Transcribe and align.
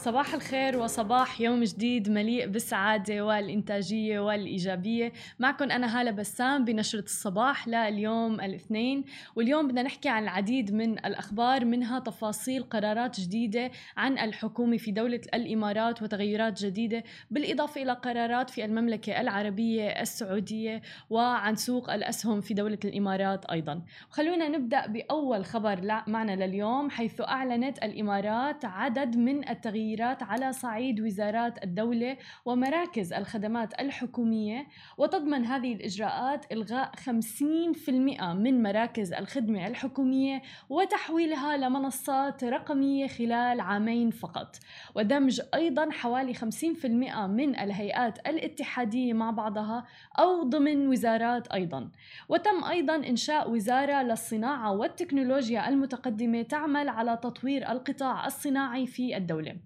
صباح 0.00 0.34
الخير 0.34 0.78
وصباح 0.78 1.40
يوم 1.40 1.64
جديد 1.64 2.10
مليء 2.10 2.46
بالسعادة 2.46 3.24
والإنتاجية 3.24 4.20
والإيجابية. 4.20 5.12
معكم 5.38 5.70
أنا 5.70 6.00
هالة 6.00 6.10
بسام 6.10 6.64
بنشرة 6.64 7.04
الصباح 7.04 7.68
لليوم 7.68 8.40
الاثنين. 8.40 9.04
واليوم 9.36 9.68
بدنا 9.68 9.82
نحكي 9.82 10.08
عن 10.08 10.22
العديد 10.22 10.74
من 10.74 10.92
الأخبار 10.92 11.64
منها 11.64 11.98
تفاصيل 11.98 12.62
قرارات 12.62 13.20
جديدة 13.20 13.70
عن 13.96 14.18
الحكومة 14.18 14.76
في 14.76 14.90
دولة 14.90 15.20
الإمارات 15.34 16.02
وتغيرات 16.02 16.64
جديدة 16.64 17.04
بالإضافة 17.30 17.82
إلى 17.82 17.92
قرارات 17.92 18.50
في 18.50 18.64
المملكة 18.64 19.20
العربية 19.20 19.88
السعودية 19.88 20.82
وعن 21.10 21.56
سوق 21.56 21.92
الأسهم 21.92 22.40
في 22.40 22.54
دولة 22.54 22.78
الإمارات 22.84 23.44
أيضا. 23.44 23.82
خلونا 24.10 24.48
نبدأ 24.48 24.86
بأول 24.86 25.44
خبر 25.44 26.02
معنا 26.06 26.46
لليوم 26.46 26.90
حيث 26.90 27.20
أعلنت 27.20 27.78
الإمارات 27.78 28.64
عدد 28.64 29.16
من 29.16 29.48
التغييرات 29.48 29.89
التغييرات 29.90 30.22
على 30.22 30.52
صعيد 30.52 31.00
وزارات 31.00 31.64
الدولة 31.64 32.16
ومراكز 32.44 33.12
الخدمات 33.12 33.80
الحكومية 33.80 34.66
وتضمن 34.98 35.44
هذه 35.44 35.72
الإجراءات 35.74 36.52
إلغاء 36.52 36.92
50% 36.96 37.90
من 38.34 38.62
مراكز 38.62 39.12
الخدمة 39.12 39.66
الحكومية 39.66 40.42
وتحويلها 40.68 41.56
لمنصات 41.56 42.44
رقمية 42.44 43.06
خلال 43.06 43.60
عامين 43.60 44.10
فقط. 44.10 44.56
ودمج 44.94 45.40
أيضا 45.54 45.90
حوالي 45.90 46.34
50% 46.34 47.26
من 47.26 47.58
الهيئات 47.58 48.28
الاتحادية 48.28 49.12
مع 49.12 49.30
بعضها 49.30 49.86
أو 50.18 50.42
ضمن 50.42 50.88
وزارات 50.88 51.48
أيضا. 51.48 51.90
وتم 52.28 52.64
أيضا 52.64 52.96
إنشاء 52.96 53.50
وزارة 53.50 54.02
للصناعة 54.02 54.72
والتكنولوجيا 54.72 55.68
المتقدمة 55.68 56.42
تعمل 56.42 56.88
على 56.88 57.18
تطوير 57.22 57.70
القطاع 57.72 58.26
الصناعي 58.26 58.86
في 58.86 59.16
الدولة. 59.16 59.56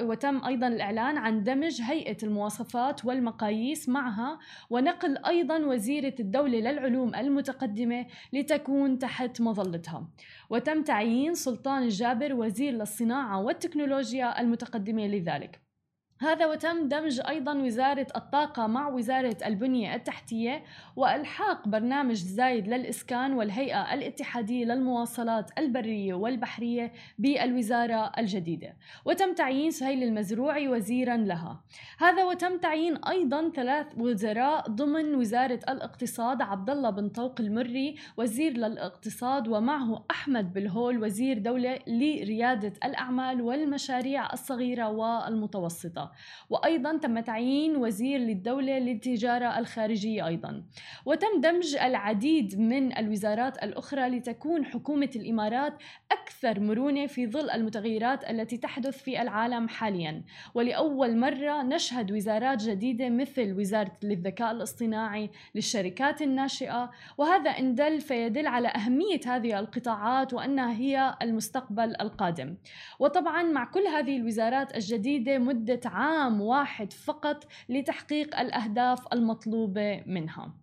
وتم 0.00 0.44
أيضا 0.44 0.66
الإعلان 0.66 1.18
عن 1.18 1.42
دمج 1.42 1.82
هيئة 1.82 2.16
المواصفات 2.22 3.04
والمقاييس 3.04 3.88
معها 3.88 4.38
ونقل 4.70 5.18
أيضا 5.18 5.58
وزيرة 5.58 6.14
الدولة 6.20 6.58
للعلوم 6.58 7.14
المتقدمة 7.14 8.06
لتكون 8.32 8.98
تحت 8.98 9.40
مظلتها. 9.40 10.08
وتم 10.50 10.82
تعيين 10.82 11.34
سلطان 11.34 11.82
الجابر 11.82 12.34
وزير 12.34 12.72
للصناعة 12.72 13.40
والتكنولوجيا 13.40 14.40
المتقدمة 14.40 15.06
لذلك. 15.06 15.63
هذا 16.24 16.46
وتم 16.46 16.88
دمج 16.88 17.20
أيضا 17.28 17.54
وزارة 17.54 18.06
الطاقة 18.16 18.66
مع 18.66 18.88
وزارة 18.88 19.36
البنية 19.46 19.94
التحتية 19.94 20.64
وإلحاق 20.96 21.68
برنامج 21.68 22.14
زايد 22.14 22.68
للإسكان 22.68 23.32
والهيئة 23.32 23.94
الاتحادية 23.94 24.64
للمواصلات 24.64 25.50
البرية 25.58 26.14
والبحرية 26.14 26.92
بالوزارة 27.18 28.12
الجديدة. 28.18 28.76
وتم 29.04 29.34
تعيين 29.34 29.70
سهيل 29.70 30.02
المزروعي 30.02 30.68
وزيرا 30.68 31.16
لها. 31.16 31.60
هذا 31.98 32.24
وتم 32.24 32.58
تعيين 32.58 32.96
أيضا 32.96 33.50
ثلاث 33.50 33.86
وزراء 33.96 34.68
ضمن 34.68 35.14
وزارة 35.14 35.60
الاقتصاد 35.68 36.42
عبد 36.42 36.70
الله 36.70 36.90
بن 36.90 37.08
طوق 37.08 37.40
المري 37.40 37.96
وزير 38.16 38.52
للاقتصاد 38.52 39.48
ومعه 39.48 40.04
أحمد 40.10 40.52
بالهول 40.52 41.02
وزير 41.02 41.38
دولة 41.38 41.78
لريادة 41.86 42.72
الأعمال 42.84 43.42
والمشاريع 43.42 44.32
الصغيرة 44.32 44.88
والمتوسطة. 44.88 46.13
وأيضا 46.50 46.96
تم 46.96 47.20
تعيين 47.20 47.76
وزير 47.76 48.18
للدولة 48.20 48.78
للتجارة 48.78 49.58
الخارجية 49.58 50.26
أيضا. 50.26 50.62
وتم 51.06 51.40
دمج 51.40 51.76
العديد 51.76 52.60
من 52.60 52.98
الوزارات 52.98 53.62
الأخرى 53.62 54.08
لتكون 54.08 54.64
حكومة 54.64 55.10
الإمارات 55.16 55.82
أكثر 56.12 56.60
مرونة 56.60 57.06
في 57.06 57.26
ظل 57.26 57.50
المتغيرات 57.50 58.30
التي 58.30 58.56
تحدث 58.56 59.02
في 59.02 59.22
العالم 59.22 59.68
حاليا. 59.68 60.22
ولأول 60.54 61.16
مرة 61.16 61.62
نشهد 61.62 62.12
وزارات 62.12 62.62
جديدة 62.62 63.08
مثل 63.08 63.52
وزارة 63.52 63.92
للذكاء 64.02 64.50
الاصطناعي 64.52 65.30
للشركات 65.54 66.22
الناشئة. 66.22 66.90
وهذا 67.18 67.50
إن 67.50 67.74
دل 67.74 68.00
فيدل 68.00 68.46
على 68.46 68.68
أهمية 68.68 69.20
هذه 69.26 69.58
القطاعات 69.58 70.34
وأنها 70.34 70.72
هي 70.72 71.16
المستقبل 71.22 71.94
القادم. 72.00 72.56
وطبعا 72.98 73.42
مع 73.42 73.64
كل 73.64 73.86
هذه 73.86 74.16
الوزارات 74.16 74.76
الجديدة 74.76 75.38
مدة 75.38 75.80
عام 75.94 76.40
واحد 76.40 76.92
فقط 76.92 77.44
لتحقيق 77.68 78.40
الأهداف 78.40 79.12
المطلوبة 79.12 80.02
منها. 80.06 80.54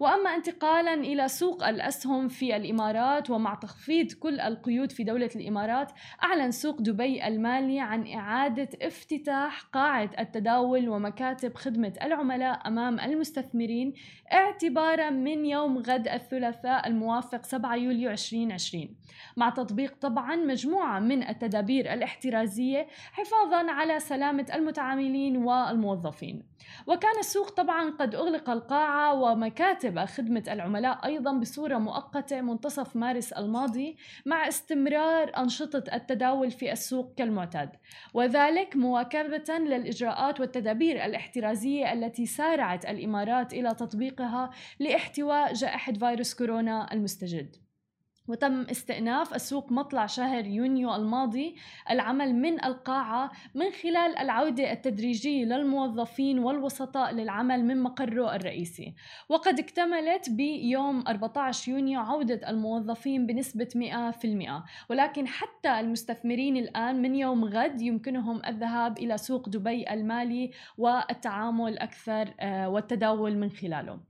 وأما 0.00 0.34
انتقالا 0.34 0.94
إلى 0.94 1.28
سوق 1.28 1.68
الأسهم 1.68 2.28
في 2.28 2.56
الإمارات 2.56 3.30
ومع 3.30 3.54
تخفيض 3.54 4.12
كل 4.12 4.40
القيود 4.40 4.92
في 4.92 5.04
دولة 5.04 5.30
الإمارات 5.36 5.92
أعلن 6.24 6.50
سوق 6.50 6.80
دبي 6.80 7.26
المالي 7.26 7.80
عن 7.80 8.06
إعادة 8.12 8.68
افتتاح 8.82 9.60
قاعة 9.60 10.10
التداول 10.18 10.88
ومكاتب 10.88 11.54
خدمة 11.54 11.92
العملاء 12.02 12.68
أمام 12.68 13.00
المستثمرين 13.00 13.94
اعتبارا 14.32 15.10
من 15.10 15.46
يوم 15.46 15.78
غد 15.78 16.08
الثلاثاء 16.08 16.88
الموافق 16.88 17.44
7 17.44 17.76
يوليو 17.76 18.10
2020 18.10 18.96
مع 19.36 19.50
تطبيق 19.50 19.94
طبعا 20.00 20.36
مجموعة 20.36 20.98
من 20.98 21.28
التدابير 21.28 21.92
الاحترازية 21.92 22.86
حفاظا 23.12 23.70
على 23.70 24.00
سلامة 24.00 24.46
المتعاملين 24.78 25.36
والموظفين. 25.36 26.42
وكان 26.86 27.18
السوق 27.18 27.50
طبعا 27.50 27.90
قد 27.90 28.14
أغلق 28.14 28.50
القاعة 28.50 29.14
ومكاتب 29.14 30.04
خدمة 30.04 30.44
العملاء 30.48 31.06
أيضا 31.06 31.32
بصورة 31.32 31.78
مؤقتة 31.78 32.40
منتصف 32.40 32.96
مارس 32.96 33.32
الماضي 33.32 33.96
مع 34.26 34.48
استمرار 34.48 35.32
أنشطة 35.38 35.84
التداول 35.94 36.50
في 36.50 36.72
السوق 36.72 37.14
كالمعتاد. 37.14 37.70
وذلك 38.14 38.76
مواكبة 38.76 39.58
للإجراءات 39.58 40.40
والتدابير 40.40 41.04
الاحترازية 41.04 41.92
التي 41.92 42.26
سارعت 42.26 42.84
الإمارات 42.84 43.52
إلى 43.52 43.74
تطبيقها 43.74 44.50
لاحتواء 44.78 45.52
جائحة 45.52 45.92
فيروس 45.92 46.34
كورونا 46.34 46.92
المستجد. 46.92 47.67
وتم 48.28 48.60
استئناف 48.60 49.34
السوق 49.34 49.72
مطلع 49.72 50.06
شهر 50.06 50.46
يونيو 50.46 50.94
الماضي 50.94 51.56
العمل 51.90 52.34
من 52.34 52.64
القاعة 52.64 53.30
من 53.54 53.70
خلال 53.82 54.18
العودة 54.18 54.72
التدريجية 54.72 55.44
للموظفين 55.44 56.38
والوسطاء 56.38 57.14
للعمل 57.14 57.64
من 57.64 57.82
مقره 57.82 58.34
الرئيسي. 58.34 58.94
وقد 59.28 59.58
اكتملت 59.58 60.30
بيوم 60.30 61.04
14 61.08 61.72
يونيو 61.72 62.00
عودة 62.00 62.50
الموظفين 62.50 63.26
بنسبة 63.26 63.68
100% 63.74 64.64
ولكن 64.90 65.26
حتى 65.26 65.80
المستثمرين 65.80 66.56
الآن 66.56 67.02
من 67.02 67.14
يوم 67.14 67.44
غد 67.44 67.80
يمكنهم 67.80 68.42
الذهاب 68.46 68.98
إلى 68.98 69.18
سوق 69.18 69.48
دبي 69.48 69.92
المالي 69.92 70.50
والتعامل 70.78 71.78
أكثر 71.78 72.34
آه، 72.40 72.68
والتداول 72.68 73.36
من 73.36 73.50
خلاله. 73.50 74.00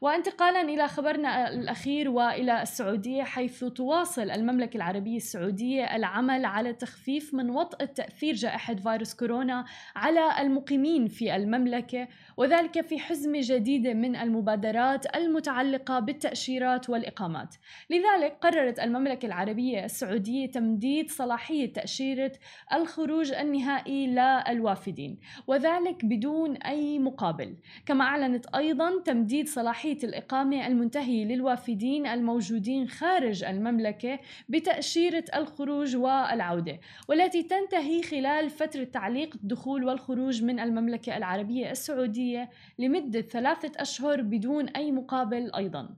وانتقالا 0.00 0.60
إلى 0.60 0.88
خبرنا 0.88 1.48
الأخير 1.48 2.10
وإلى 2.10 2.62
السعودية 2.62 3.22
حيث 3.22 3.67
تواصل 3.68 4.30
المملكة 4.30 4.76
العربية 4.76 5.16
السعودية 5.16 5.96
العمل 5.96 6.44
على 6.44 6.72
تخفيف 6.72 7.34
من 7.34 7.50
وطأة 7.50 7.84
تأثير 7.84 8.34
جائحة 8.34 8.74
فيروس 8.74 9.14
كورونا 9.14 9.64
على 9.96 10.42
المقيمين 10.42 11.06
في 11.06 11.36
المملكة 11.36 12.08
وذلك 12.36 12.80
في 12.80 12.98
حزمة 12.98 13.38
جديدة 13.42 13.94
من 13.94 14.16
المبادرات 14.16 15.16
المتعلقة 15.16 15.98
بالتأشيرات 15.98 16.90
والإقامات. 16.90 17.54
لذلك 17.90 18.38
قررت 18.40 18.80
المملكة 18.80 19.26
العربية 19.26 19.84
السعودية 19.84 20.50
تمديد 20.50 21.10
صلاحية 21.10 21.72
تأشيرة 21.72 22.32
الخروج 22.72 23.32
النهائي 23.32 24.06
للوافدين 24.06 25.18
وذلك 25.46 26.04
بدون 26.04 26.56
أي 26.56 26.98
مقابل. 26.98 27.56
كما 27.86 28.04
أعلنت 28.04 28.46
أيضا 28.46 29.02
تمديد 29.04 29.48
صلاحية 29.48 29.98
الإقامة 30.04 30.66
المنتهية 30.66 31.24
للوافدين 31.24 32.06
الموجودين 32.06 32.88
خارج 32.88 33.44
المملكة 33.58 34.18
بتأشيرة 34.48 35.24
الخروج 35.34 35.96
والعودة 35.96 36.80
والتي 37.08 37.42
تنتهي 37.42 38.02
خلال 38.02 38.50
فترة 38.50 38.84
تعليق 38.84 39.34
الدخول 39.34 39.84
والخروج 39.84 40.42
من 40.42 40.60
المملكة 40.60 41.16
العربية 41.16 41.70
السعودية 41.70 42.50
لمدة 42.78 43.20
ثلاثة 43.20 43.72
أشهر 43.82 44.22
بدون 44.22 44.68
أي 44.68 44.92
مقابل 44.92 45.50
أيضا. 45.54 45.88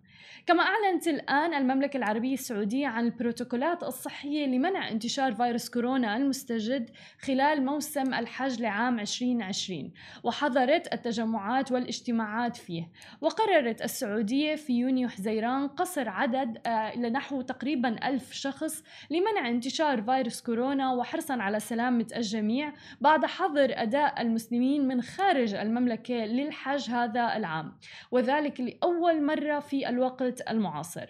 كما 0.46 0.62
أعلنت 0.62 1.08
الآن 1.08 1.54
المملكة 1.54 1.96
العربية 1.96 2.34
السعودية 2.34 2.86
عن 2.86 3.04
البروتوكولات 3.04 3.82
الصحية 3.82 4.46
لمنع 4.46 4.88
انتشار 4.88 5.34
فيروس 5.34 5.70
كورونا 5.70 6.16
المستجد 6.16 6.90
خلال 7.20 7.64
موسم 7.64 8.14
الحج 8.14 8.60
لعام 8.60 9.00
2020 9.00 9.92
وحظرت 10.24 10.92
التجمعات 10.92 11.72
والاجتماعات 11.72 12.56
فيه. 12.56 12.88
وقررت 13.20 13.82
السعودية 13.82 14.54
في 14.54 14.72
يونيو 14.72 15.08
حزيران 15.08 15.68
قصر 15.68 16.08
عدد 16.08 16.58
آه، 16.66 16.96
لنحو 16.96 17.42
تقريبا 17.42 18.08
ألف 18.08 18.32
شخص 18.32 18.84
لمنع 19.10 19.48
انتشار 19.48 20.02
فيروس 20.02 20.40
كورونا 20.42 20.92
وحرصا 20.92 21.34
على 21.34 21.60
سلامة 21.60 22.06
الجميع 22.16 22.72
بعد 23.00 23.24
حظر 23.24 23.68
أداء 23.70 24.22
المسلمين 24.22 24.88
من 24.88 25.02
خارج 25.02 25.54
المملكة 25.54 26.14
للحج 26.14 26.90
هذا 26.90 27.36
العام. 27.36 27.72
وذلك 28.10 28.60
لأول 28.60 29.22
مرة 29.22 29.58
في 29.58 29.88
الوقت 29.88 30.09
الوقت 30.10 30.50
المعاصر. 30.50 31.06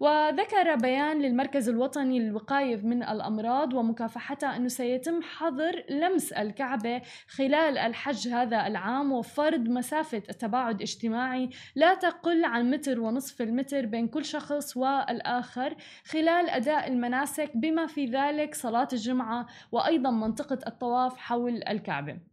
وذكر 0.00 0.74
بيان 0.74 1.22
للمركز 1.22 1.68
الوطني 1.68 2.20
للوقاية 2.20 2.76
من 2.76 3.02
الأمراض 3.02 3.74
ومكافحتها 3.74 4.56
أنه 4.56 4.68
سيتم 4.68 5.22
حظر 5.22 5.84
لمس 5.90 6.32
الكعبة 6.32 7.02
خلال 7.28 7.78
الحج 7.78 8.28
هذا 8.28 8.66
العام 8.66 9.12
وفرض 9.12 9.68
مسافة 9.68 10.22
التباعد 10.30 10.74
الاجتماعي 10.74 11.50
لا 11.74 11.94
تقل 11.94 12.44
عن 12.44 12.70
متر 12.70 13.00
ونصف 13.00 13.42
المتر 13.42 13.86
بين 13.86 14.08
كل 14.08 14.24
شخص 14.24 14.76
والآخر 14.76 15.76
خلال 16.04 16.50
أداء 16.50 16.88
المناسك 16.88 17.50
بما 17.54 17.86
في 17.86 18.06
ذلك 18.06 18.54
صلاة 18.54 18.88
الجمعة 18.92 19.46
وأيضا 19.72 20.10
منطقة 20.10 20.58
الطواف 20.66 21.16
حول 21.16 21.62
الكعبة. 21.68 22.31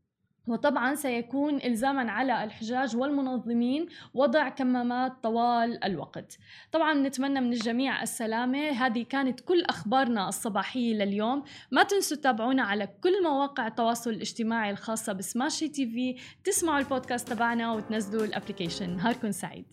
وطبعا 0.49 0.95
سيكون 0.95 1.59
الزاما 1.65 2.11
على 2.11 2.43
الحجاج 2.43 2.95
والمنظمين 2.95 3.87
وضع 4.13 4.49
كمامات 4.49 5.13
طوال 5.23 5.83
الوقت. 5.83 6.37
طبعا 6.71 6.93
نتمنى 6.93 7.41
من 7.41 7.53
الجميع 7.53 8.03
السلامة. 8.03 8.69
هذه 8.69 9.03
كانت 9.03 9.39
كل 9.39 9.63
أخبارنا 9.63 10.29
الصباحية 10.29 10.93
لليوم. 10.93 11.43
ما 11.71 11.83
تنسوا 11.83 12.17
تتابعونا 12.17 12.63
على 12.63 12.87
كل 13.01 13.23
مواقع 13.23 13.67
التواصل 13.67 14.09
الاجتماعي 14.09 14.71
الخاصة 14.71 15.13
بسماشي 15.13 15.67
تي 15.67 15.85
في. 15.85 16.15
تسمعوا 16.43 16.79
البودكاست 16.79 17.33
تبعنا 17.33 17.73
وتنزلوا 17.73 18.25
ال 18.25 18.31
application. 18.31 18.95
نهاركم 18.95 19.31
سعيد. 19.31 19.65